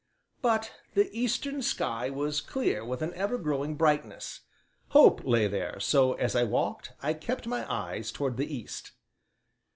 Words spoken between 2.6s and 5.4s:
with an ever growing brightness; hope